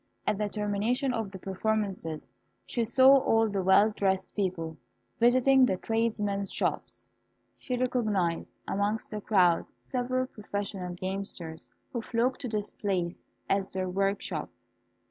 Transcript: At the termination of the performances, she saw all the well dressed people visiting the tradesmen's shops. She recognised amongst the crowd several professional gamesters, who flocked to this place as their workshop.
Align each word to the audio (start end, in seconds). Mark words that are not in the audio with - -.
At 0.25 0.39
the 0.39 0.49
termination 0.49 1.13
of 1.13 1.29
the 1.29 1.37
performances, 1.37 2.27
she 2.65 2.83
saw 2.85 3.17
all 3.19 3.47
the 3.47 3.61
well 3.61 3.91
dressed 3.91 4.33
people 4.33 4.77
visiting 5.19 5.63
the 5.63 5.77
tradesmen's 5.77 6.51
shops. 6.51 7.07
She 7.59 7.77
recognised 7.77 8.55
amongst 8.67 9.11
the 9.11 9.21
crowd 9.21 9.67
several 9.79 10.25
professional 10.25 10.95
gamesters, 10.95 11.69
who 11.93 12.01
flocked 12.01 12.41
to 12.41 12.47
this 12.49 12.73
place 12.73 13.27
as 13.47 13.69
their 13.71 13.87
workshop. 13.87 14.49